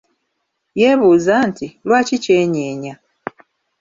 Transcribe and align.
Yeebuuza 0.79 1.35
nti: 1.49 1.65
Lwaki 1.87 2.15
kyenyeenya? 2.23 2.93